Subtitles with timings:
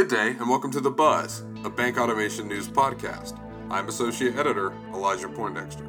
[0.00, 3.38] Good day, and welcome to The Buzz, a bank automation news podcast.
[3.68, 5.86] I'm Associate Editor Elijah Poindexter.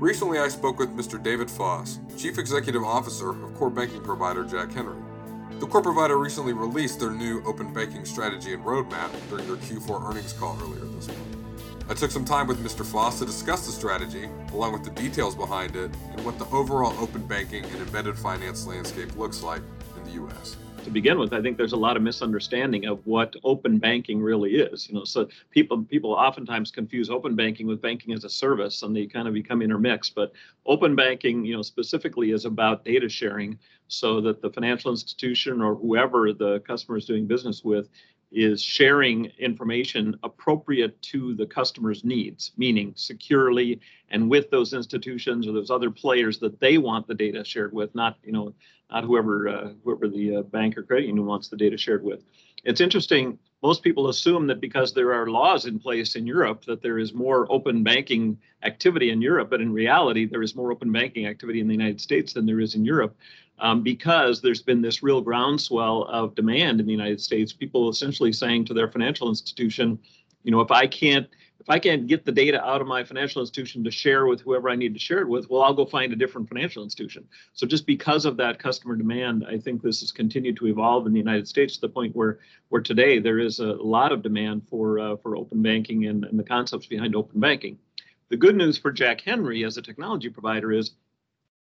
[0.00, 1.22] Recently, I spoke with Mr.
[1.22, 4.96] David Foss, Chief Executive Officer of core banking provider Jack Henry.
[5.60, 10.08] The core provider recently released their new open banking strategy and roadmap during their Q4
[10.08, 11.90] earnings call earlier this month.
[11.90, 12.86] I took some time with Mr.
[12.86, 16.98] Foss to discuss the strategy, along with the details behind it, and what the overall
[16.98, 19.60] open banking and embedded finance landscape looks like
[19.98, 23.34] in the U.S to begin with, I think there's a lot of misunderstanding of what
[23.44, 24.88] open banking really is.
[24.88, 28.94] You know, so people people oftentimes confuse open banking with banking as a service, and
[28.94, 30.14] they kind of become intermixed.
[30.14, 30.32] But
[30.66, 35.74] open banking, you know, specifically is about data sharing, so that the financial institution or
[35.74, 37.88] whoever the customer is doing business with
[38.32, 45.52] is sharing information appropriate to the customer's needs, meaning securely and with those institutions or
[45.52, 48.54] those other players that they want the data shared with, not you know,
[48.90, 52.22] not whoever uh, whoever the uh, bank or credit union wants the data shared with.
[52.64, 53.38] It's interesting.
[53.62, 57.14] Most people assume that because there are laws in place in Europe that there is
[57.14, 61.60] more open banking activity in Europe, but in reality, there is more open banking activity
[61.60, 63.16] in the United States than there is in Europe
[63.62, 67.52] um, because there's been this real groundswell of demand in the United States.
[67.52, 69.98] People essentially saying to their financial institution,
[70.42, 71.28] you know, if I can't
[71.60, 74.68] if I can't get the data out of my financial institution to share with whoever
[74.68, 77.24] I need to share it with, well, I'll go find a different financial institution.
[77.52, 81.12] So just because of that customer demand, I think this has continued to evolve in
[81.12, 82.40] the United States to the point where
[82.70, 86.36] where today there is a lot of demand for uh, for open banking and, and
[86.36, 87.78] the concepts behind open banking.
[88.28, 90.90] The good news for Jack Henry as a technology provider is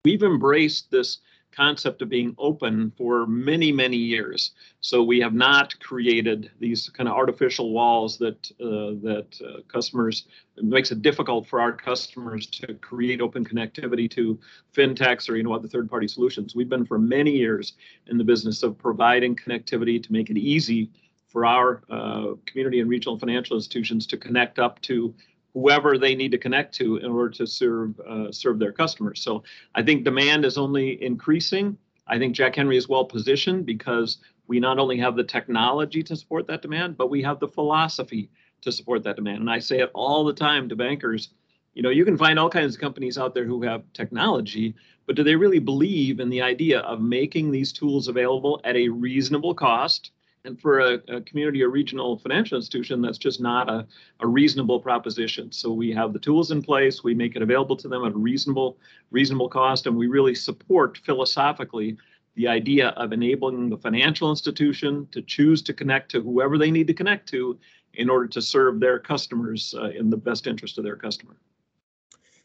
[0.05, 1.17] we've embraced this
[1.51, 4.51] concept of being open for many, many years.
[4.81, 10.25] So we have not created these kind of artificial walls that uh, that uh, customers
[10.57, 14.39] it makes it difficult for our customers to create open connectivity to
[14.73, 16.55] fintechs or you know other third-party solutions.
[16.55, 17.73] We've been for many years
[18.07, 20.89] in the business of providing connectivity to make it easy
[21.27, 25.13] for our uh, community and regional financial institutions to connect up to
[25.59, 29.21] whoever they need to connect to in order to serve uh, serve their customers.
[29.21, 29.43] So
[29.75, 31.77] I think demand is only increasing.
[32.07, 34.17] I think Jack Henry is well positioned because
[34.47, 38.29] we not only have the technology to support that demand, but we have the philosophy
[38.61, 39.39] to support that demand.
[39.39, 41.29] And I say it all the time to bankers.
[41.75, 44.75] You know, you can find all kinds of companies out there who have technology,
[45.05, 48.89] but do they really believe in the idea of making these tools available at a
[48.89, 50.11] reasonable cost
[50.45, 53.85] and for a, a, community or regional financial institution, that's just not a,
[54.21, 55.51] a reasonable proposition.
[55.51, 58.17] So we have the tools in place, we make it available to them at a
[58.17, 58.77] reasonable,
[59.11, 61.97] reasonable cost, and we really support philosophically
[62.35, 66.87] the idea of enabling the financial institution to choose to connect to whoever they need
[66.87, 67.59] to connect to
[67.95, 71.35] in order to serve their customers uh, in the best interest of their customer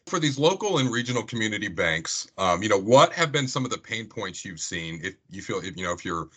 [0.07, 3.71] for these local and regional community banks um, you know what have been some of
[3.71, 6.29] the pain points you've seen if you feel if you know if you're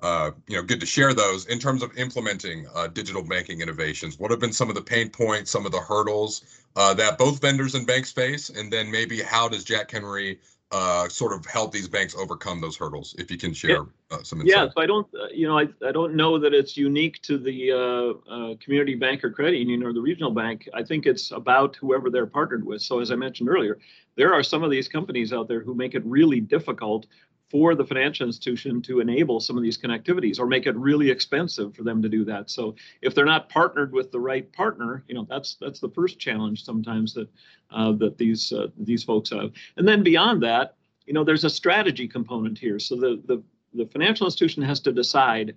[0.00, 4.18] uh, you know, good to share those in terms of implementing uh, digital banking innovations.
[4.18, 7.40] What have been some of the pain points, some of the hurdles uh, that both
[7.40, 10.40] vendors and banks face, and then maybe how does Jack Henry
[10.72, 13.14] uh, sort of help these banks overcome those hurdles?
[13.18, 13.86] If you can share.
[14.10, 14.56] Uh, some insight.
[14.56, 17.38] Yeah, so I don't, uh, you know, I, I don't know that it's unique to
[17.38, 20.68] the community bank or credit union or the regional bank.
[20.74, 22.82] I think it's about whoever they're partnered with.
[22.82, 23.78] So as I mentioned earlier,
[24.16, 27.06] there are some of these companies out there who make it really difficult
[27.52, 31.76] for the financial institution to enable some of these connectivities or make it really expensive
[31.76, 32.48] for them to do that.
[32.48, 36.18] So if they're not partnered with the right partner, you know that's that's the first
[36.18, 37.28] challenge sometimes that
[37.70, 39.52] uh, that these uh, these folks have.
[39.76, 42.78] And then beyond that, you know, there's a strategy component here.
[42.78, 43.42] So the the
[43.74, 45.54] the financial institution has to decide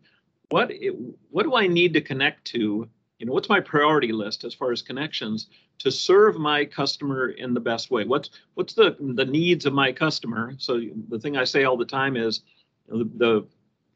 [0.50, 0.94] what it,
[1.30, 2.90] what do I need to connect to
[3.20, 5.48] you know what's my priority list as far as connections
[5.80, 8.03] to serve my customer in the best way?
[8.03, 10.53] What's what's the the needs of my customer?
[10.58, 12.42] So the thing i say all the time is
[12.88, 13.48] you know, the, the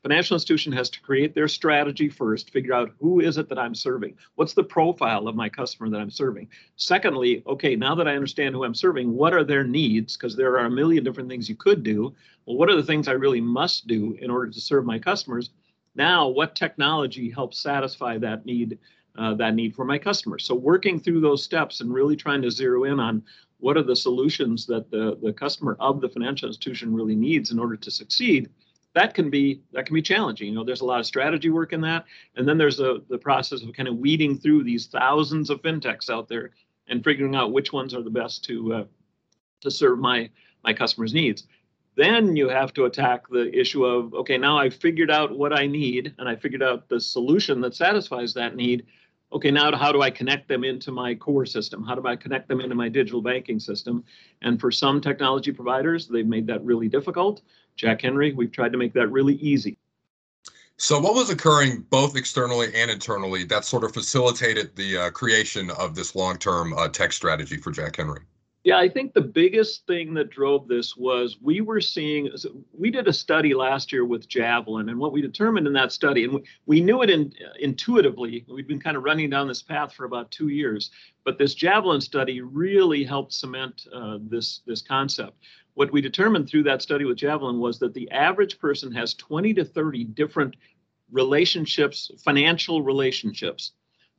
[0.03, 3.75] financial institution has to create their strategy first figure out who is it that i'm
[3.75, 4.15] serving?
[4.35, 6.47] What's the profile of my customer that i'm serving?
[6.77, 10.15] Secondly okay now that i understand who i'm serving what are their needs?
[10.15, 12.15] Because there are a million different things you could do.
[12.45, 15.49] Well what are the things i really must do in order to serve my customers?
[15.93, 18.79] Now what technology helps satisfy that need
[19.19, 20.45] uh, that need for my customers.
[20.45, 23.23] So working through those steps and really trying to zero in on
[23.57, 27.59] what are the solutions that the, the customer of the financial institution really needs in
[27.59, 28.49] order to succeed
[28.95, 30.47] that can be that can be challenging.
[30.47, 32.05] You know there's a lot of strategy work in that.
[32.35, 36.09] And then there's a, the process of kind of weeding through these thousands of fintechs
[36.09, 36.51] out there
[36.87, 38.83] and figuring out which ones are the best to uh,
[39.61, 40.29] to serve my
[40.63, 41.47] my customers needs.
[41.95, 45.67] Then you have to attack the issue of okay now i've figured out what i
[45.67, 48.85] need and i figured out the solution that satisfies that need
[49.31, 51.83] okay, now how do I connect them into my core system?
[51.83, 54.03] How do I connect them into my digital banking system?
[54.41, 57.41] And for some technology providers, they've made that really difficult.
[57.75, 59.77] Jack Henry, we've tried to make that really easy.
[60.77, 65.69] So, what was occurring both externally and internally that sort of facilitated the uh, creation
[65.71, 68.21] of this long term uh, tech strategy for Jack Henry?
[68.65, 72.29] Yeah, I think the biggest thing that drove this was we were seeing,
[72.77, 76.25] we did a study last year with Javelin, and what we determined in that study,
[76.25, 79.93] and we, we knew it in, intuitively, we'd been kind of running down this path
[79.93, 80.91] for about two years,
[81.23, 85.37] but this Javelin study really helped cement uh, this, this concept.
[85.75, 89.53] What we determined through that study with Javelin was that the average person has 20
[89.53, 90.57] to 30 different
[91.11, 93.71] relationships, financial relationships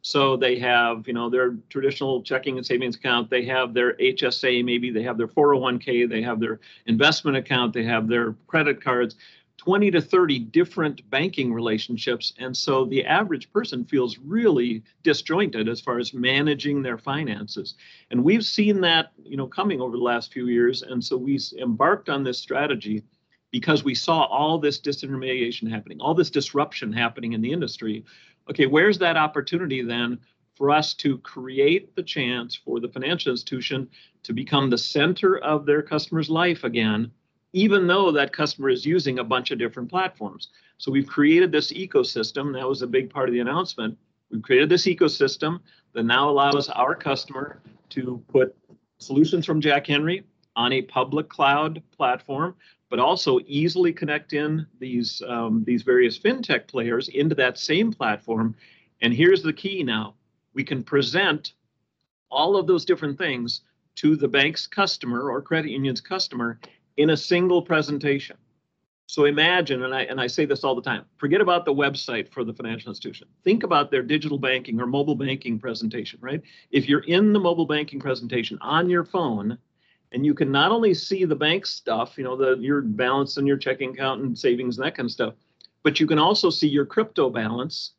[0.02, 3.28] so they have, you know, their traditional checking and savings account.
[3.28, 7.84] They have their HSA, maybe they have their 401k, they have their investment account, they
[7.84, 9.16] have their credit cards,
[9.58, 12.32] 20 to 30 different banking relationships.
[12.38, 17.74] And so the average person feels really disjointed as far as managing their finances.
[18.10, 20.80] And we've seen that, you know, coming over the last few years.
[20.80, 23.04] And so we embarked on this strategy
[23.50, 28.04] because we saw all this disintermediation happening, all this disruption happening in the industry
[28.50, 30.18] okay, where's that opportunity then
[30.56, 33.88] for us to create the chance for the financial institution
[34.22, 37.10] to become the center of their customer's life again,
[37.52, 40.48] even though that customer is using a bunch of different platforms.
[40.78, 42.52] So we've created this ecosystem.
[42.52, 43.96] That was a big part of the announcement.
[44.30, 45.60] We've created this ecosystem
[45.94, 48.54] that now allows our customer to put
[48.98, 50.24] solutions from Jack Henry
[50.56, 52.54] on a public cloud platform
[52.90, 58.54] but also easily connect in these um, these various fintech players into that same platform.
[59.00, 60.14] And here's the key now:
[60.52, 61.54] we can present
[62.30, 63.62] all of those different things
[63.96, 66.60] to the bank's customer or credit union's customer
[66.96, 68.36] in a single presentation.
[69.06, 72.28] So imagine, and I and I say this all the time, forget about the website
[72.28, 73.26] for the financial institution.
[73.42, 76.40] Think about their digital banking or mobile banking presentation, right?
[76.70, 79.58] If you're in the mobile banking presentation on your phone,
[80.12, 83.46] and you can not only see the bank stuff, you know, the your balance in
[83.46, 85.34] your checking account and savings and that kind of stuff,
[85.82, 87.92] but you can also see your crypto balance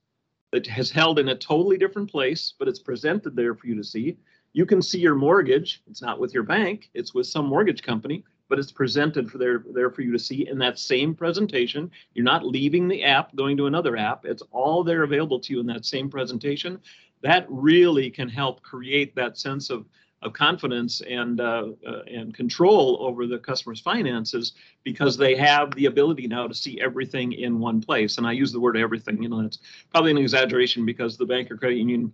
[0.51, 3.83] that has held in a totally different place, but it's presented there for you to
[3.83, 4.17] see.
[4.53, 5.81] You can see your mortgage.
[5.89, 9.63] It's not with your bank, it's with some mortgage company, but it's presented for there,
[9.73, 11.89] there for you to see in that same presentation.
[12.13, 14.25] You're not leaving the app, going to another app.
[14.25, 16.81] It's all there available to you in that same presentation.
[17.21, 19.85] That really can help create that sense of
[20.21, 24.53] of confidence and uh, uh, and control over the customer's finances
[24.83, 28.17] because they have the ability now to see everything in one place.
[28.17, 29.21] And I use the word everything.
[29.21, 29.59] You know, that's
[29.91, 32.13] probably an exaggeration because the bank or credit union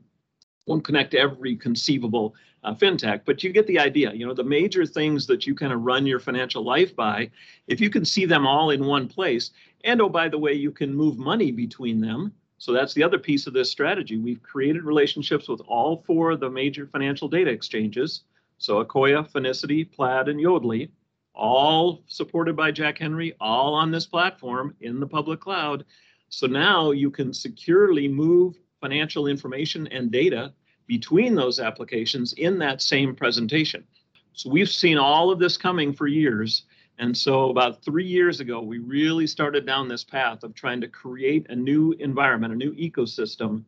[0.67, 4.11] won't connect every conceivable uh, fintech, but you get the idea.
[4.13, 7.29] You know, the major things that you kind of run your financial life by,
[7.67, 9.51] if you can see them all in one place,
[9.83, 13.19] and oh, by the way, you can move money between them so that's the other
[13.19, 14.17] piece of this strategy.
[14.17, 18.23] We've created relationships with all four of the major financial data exchanges.
[18.57, 20.89] So Akoya, Finicity, Plaid, and Yodlee,
[21.35, 25.85] all supported by Jack Henry, all on this platform in the public cloud.
[26.29, 30.53] So now you can securely move financial information and data
[30.87, 33.83] between those applications in that same presentation.
[34.33, 36.63] So we've seen all of this coming for years.
[36.99, 40.87] And so, about three years ago, we really started down this path of trying to
[40.87, 43.63] create a new environment, a new ecosystem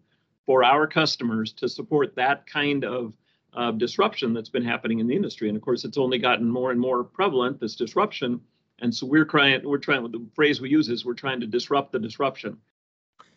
[0.47, 3.13] for our customers to support that kind of
[3.53, 5.47] uh, disruption that's been happening in the industry.
[5.47, 8.41] And of course, it's only gotten more and more prevalent, this disruption.
[8.79, 11.91] And so, we're trying, we're trying, the phrase we use is we're trying to disrupt
[11.91, 12.57] the disruption.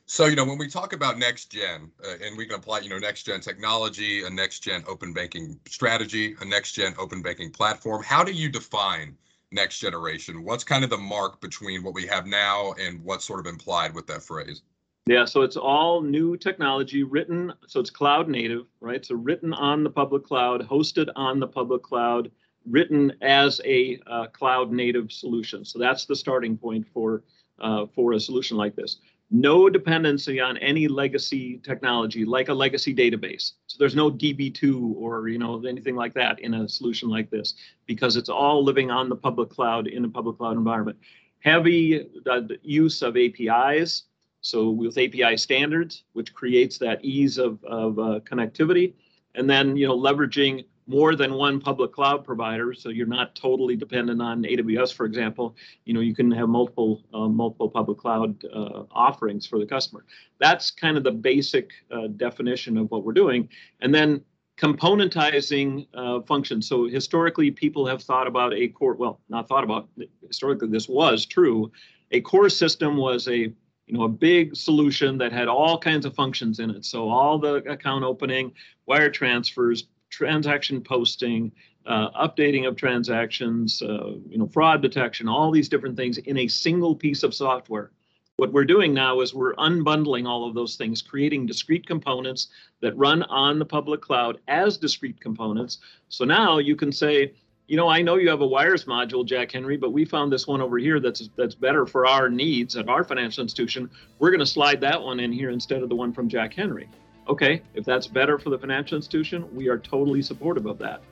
[0.07, 2.89] So, you know, when we talk about next gen, uh, and we can apply, you
[2.89, 7.51] know, next gen technology, a next gen open banking strategy, a next gen open banking
[7.51, 9.17] platform, how do you define?
[9.53, 10.45] Next generation?
[10.45, 13.95] What's kind of the mark between what we have now and what's sort of implied
[13.95, 14.63] with that phrase?
[15.07, 19.05] Yeah, so it's all new technology written, so it's cloud native, right?
[19.05, 22.31] So written on the public cloud, hosted on the public cloud,
[22.69, 25.65] written as a uh, cloud native solution.
[25.65, 27.25] So that's the starting point for
[27.59, 28.99] uh, for a solution like this
[29.33, 33.53] no dependency on any legacy technology like a legacy database.
[33.67, 37.55] So there's no DB2 or you know anything like that in a solution like this
[37.87, 40.99] because it's all living on the public cloud in a public cloud environment.
[41.41, 44.05] Heavy uh, use of APIs,
[44.43, 48.93] so with API standards, which creates that ease of, of uh, connectivity,
[49.35, 53.77] and then you know leveraging more than one public cloud provider, so you're not totally
[53.77, 55.57] dependent on AWS, for example.
[55.85, 60.05] You know, you can have multiple uh, multiple public cloud uh, offerings for the customer.
[60.41, 63.49] That's kind of the basic uh, definition of what we're doing,
[63.81, 64.23] and then
[64.59, 66.69] componentizing uh, functions.
[66.69, 68.95] So historically, people have thought about a core.
[68.95, 69.89] Well, not thought about.
[70.27, 71.71] Historically, this was true.
[72.11, 73.53] A core system was a
[73.87, 76.85] you know a big solution that had all kinds of functions in it.
[76.85, 78.53] So all the account opening,
[78.87, 81.51] wire transfers, transaction posting,
[81.87, 86.47] uh, updating of transactions, uh, you know, fraud detection, all these different things in a
[86.47, 87.91] single piece of software.
[88.37, 92.49] What we're doing now is we're unbundling all of those things, creating discrete components
[92.81, 95.79] that run on the public cloud as discrete components.
[96.09, 97.33] So now you can say,
[97.69, 100.47] you know, I know you have a wires module, Jack Henry, but we found this
[100.47, 103.89] one over here that's that's better for our needs at our financial institution.
[104.19, 106.89] We're going to slide that one in here instead of the one from Jack Henry.
[107.29, 111.03] Okay, if that's better for the financial institution, we are totally supportive of that.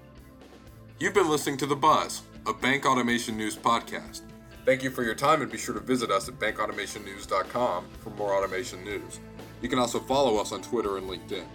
[0.98, 4.22] You've been listening to The Buzz, a bank automation news podcast.
[4.66, 8.34] Thank you for your time and be sure to visit us at bankautomationnews.com for more
[8.34, 9.20] automation news.
[9.62, 11.46] You can also follow us on Twitter and LinkedIn.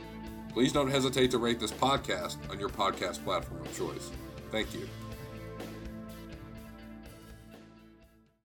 [0.51, 4.11] Please don't hesitate to rate this podcast on your podcast platform of choice.
[4.51, 4.87] Thank you.